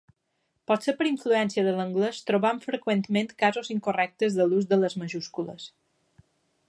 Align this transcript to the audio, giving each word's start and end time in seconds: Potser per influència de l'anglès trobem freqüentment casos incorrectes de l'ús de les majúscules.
Potser 0.69 0.93
per 1.01 1.05
influència 1.09 1.65
de 1.67 1.73
l'anglès 1.75 2.21
trobem 2.29 2.61
freqüentment 2.63 3.29
casos 3.43 3.69
incorrectes 3.79 4.39
de 4.41 4.49
l'ús 4.51 4.69
de 4.73 4.81
les 4.85 4.97
majúscules. 5.03 5.69